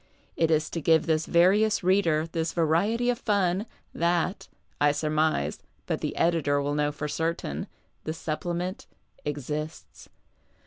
[0.35, 4.47] It is to give this various reader this variety of fun that
[4.83, 7.67] (I surmise, but the editor will know lor certain)
[8.03, 8.87] the Supplement
[9.25, 10.09] exists.